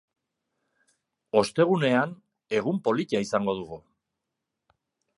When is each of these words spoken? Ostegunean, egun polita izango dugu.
Ostegunean, 1.41 2.17
egun 2.63 2.83
polita 2.89 3.25
izango 3.29 3.59
dugu. 3.63 3.83